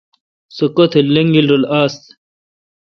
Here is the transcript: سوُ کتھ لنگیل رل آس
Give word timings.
سوُ 0.55 0.65
کتھ 0.75 0.95
لنگیل 1.13 1.47
رل 1.51 1.63
آس 1.81 1.95